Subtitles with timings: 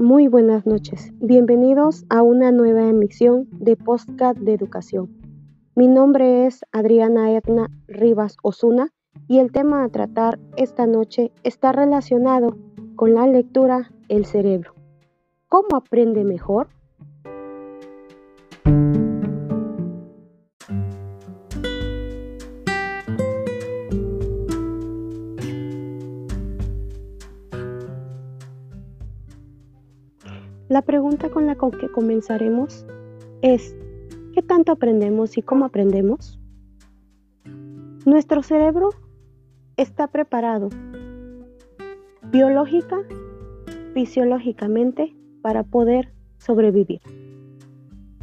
[0.00, 1.12] Muy buenas noches.
[1.20, 5.10] Bienvenidos a una nueva emisión de Postcat de Educación.
[5.74, 8.94] Mi nombre es Adriana Edna Rivas Osuna
[9.28, 12.56] y el tema a tratar esta noche está relacionado
[12.96, 14.72] con la lectura El cerebro.
[15.50, 16.68] ¿Cómo aprende mejor?
[30.70, 32.86] La pregunta con la que comenzaremos
[33.42, 33.74] es,
[34.32, 36.38] ¿qué tanto aprendemos y cómo aprendemos?
[38.06, 38.90] Nuestro cerebro
[39.76, 40.68] está preparado
[42.30, 42.98] biológica,
[43.94, 45.12] fisiológicamente
[45.42, 47.00] para poder sobrevivir,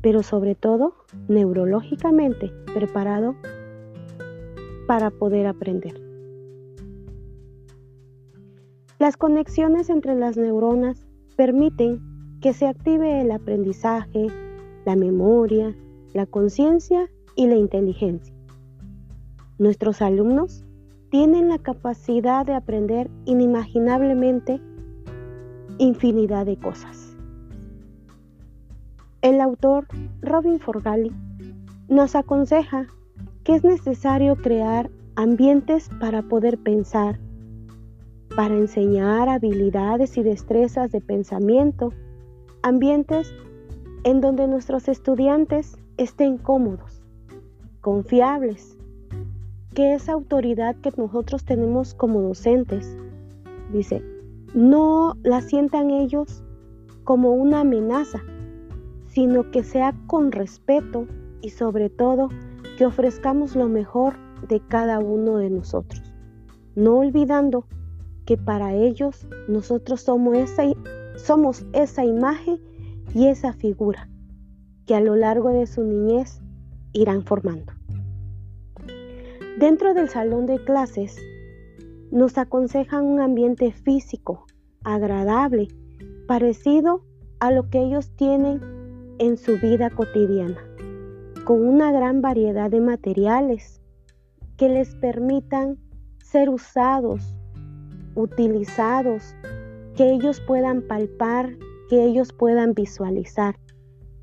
[0.00, 0.94] pero sobre todo
[1.26, 3.34] neurológicamente preparado
[4.86, 6.00] para poder aprender.
[9.00, 12.07] Las conexiones entre las neuronas permiten
[12.40, 14.28] que se active el aprendizaje,
[14.84, 15.74] la memoria,
[16.14, 18.34] la conciencia y la inteligencia.
[19.58, 20.64] Nuestros alumnos
[21.10, 24.60] tienen la capacidad de aprender inimaginablemente
[25.78, 27.16] infinidad de cosas.
[29.20, 29.86] El autor
[30.20, 31.12] Robin Forgali
[31.88, 32.86] nos aconseja
[33.42, 37.18] que es necesario crear ambientes para poder pensar,
[38.36, 41.92] para enseñar habilidades y destrezas de pensamiento
[42.62, 43.34] ambientes
[44.04, 47.02] en donde nuestros estudiantes estén cómodos,
[47.80, 48.76] confiables,
[49.74, 52.96] que esa autoridad que nosotros tenemos como docentes,
[53.72, 54.02] dice,
[54.54, 56.42] no la sientan ellos
[57.04, 58.22] como una amenaza,
[59.06, 61.06] sino que sea con respeto
[61.42, 62.28] y sobre todo
[62.76, 64.14] que ofrezcamos lo mejor
[64.48, 66.12] de cada uno de nosotros,
[66.74, 67.64] no olvidando
[68.24, 70.64] que para ellos nosotros somos esa
[71.18, 72.58] somos esa imagen
[73.14, 74.08] y esa figura
[74.86, 76.40] que a lo largo de su niñez
[76.92, 77.72] irán formando.
[79.58, 81.16] Dentro del salón de clases
[82.10, 84.46] nos aconsejan un ambiente físico
[84.84, 85.68] agradable,
[86.26, 87.02] parecido
[87.40, 88.60] a lo que ellos tienen
[89.18, 90.58] en su vida cotidiana,
[91.44, 93.82] con una gran variedad de materiales
[94.56, 95.76] que les permitan
[96.18, 97.36] ser usados,
[98.14, 99.34] utilizados
[99.98, 103.56] que ellos puedan palpar, que ellos puedan visualizar,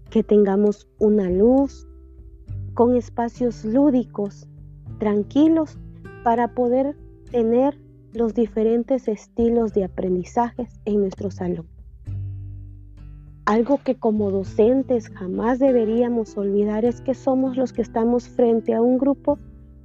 [0.10, 1.86] que tengamos una luz
[2.74, 4.48] con espacios lúdicos,
[5.00, 5.78] tranquilos,
[6.24, 6.96] para poder
[7.30, 7.78] tener
[8.14, 11.68] los diferentes estilos de aprendizajes en nuestro salón.
[13.46, 18.82] Algo que como docentes jamás deberíamos olvidar es que somos los que estamos frente a
[18.82, 19.40] un grupo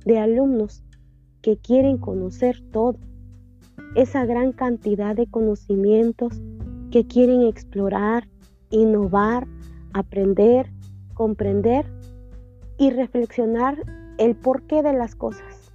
[0.04, 0.84] de alumnos
[1.42, 2.96] que quieren conocer todo,
[3.94, 6.40] esa gran cantidad de conocimientos
[6.90, 8.28] que quieren explorar,
[8.70, 9.46] innovar,
[9.92, 10.70] aprender,
[11.14, 11.86] comprender
[12.78, 13.78] y reflexionar
[14.18, 15.72] el porqué de las cosas.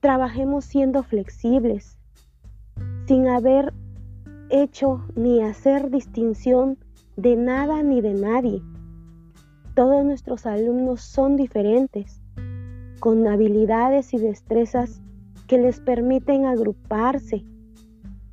[0.00, 1.98] Trabajemos siendo flexibles,
[3.06, 3.72] sin haber
[4.50, 6.78] hecho ni hacer distinción
[7.16, 8.62] de nada ni de nadie.
[9.74, 12.20] Todos nuestros alumnos son diferentes,
[13.00, 15.02] con habilidades y destrezas
[15.46, 17.44] que les permiten agruparse,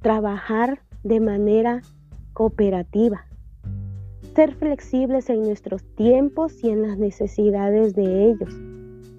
[0.01, 1.81] trabajar de manera
[2.33, 3.25] cooperativa,
[4.35, 8.55] ser flexibles en nuestros tiempos y en las necesidades de ellos,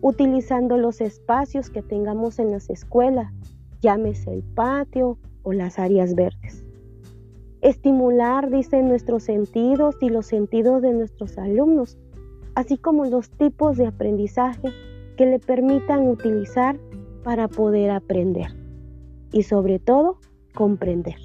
[0.01, 3.33] utilizando los espacios que tengamos en las escuelas,
[3.81, 6.65] llámese el patio o las áreas verdes.
[7.61, 11.99] Estimular, dicen, nuestros sentidos y los sentidos de nuestros alumnos,
[12.55, 14.71] así como los tipos de aprendizaje
[15.17, 16.79] que le permitan utilizar
[17.23, 18.49] para poder aprender
[19.33, 20.19] y sobre todo
[20.55, 21.17] comprender.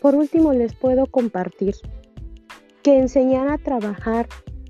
[0.00, 1.74] Por último, les puedo compartir
[2.84, 4.28] que enseñar a trabajar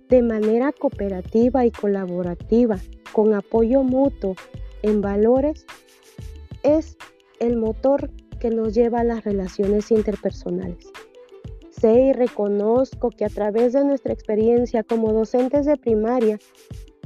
[0.09, 2.79] de manera cooperativa y colaborativa,
[3.13, 4.35] con apoyo mutuo
[4.83, 5.67] en valores,
[6.63, 6.97] es
[7.39, 10.87] el motor que nos lleva a las relaciones interpersonales.
[11.71, 16.39] Sé y reconozco que a través de nuestra experiencia como docentes de primaria,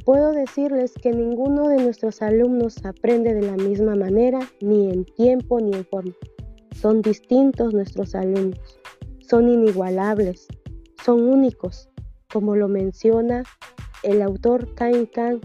[0.04, 5.60] puedo decirles que ninguno de nuestros alumnos aprende de la misma manera, ni en tiempo
[5.60, 6.14] ni en forma.
[6.80, 8.78] Son distintos nuestros alumnos,
[9.20, 10.46] son inigualables,
[11.04, 11.88] son únicos,
[12.32, 13.42] como lo menciona
[14.02, 15.40] el autor Kain Khan,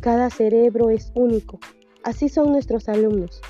[0.00, 1.58] cada cerebro es único.
[2.04, 3.40] Así son nuestros alumnos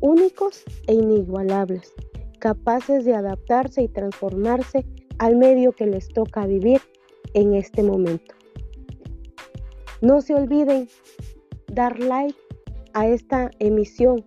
[0.00, 1.92] únicos e inigualables,
[2.38, 4.86] capaces de adaptarse y transformarse
[5.18, 6.80] al medio que les toca vivir
[7.34, 8.34] en este momento.
[10.00, 10.88] No se olviden
[11.72, 12.38] dar like
[12.94, 14.24] a esta emisión.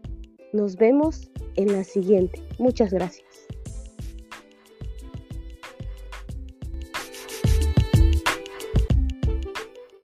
[0.54, 2.44] Nos vemos en la siguiente.
[2.60, 3.48] Muchas gracias.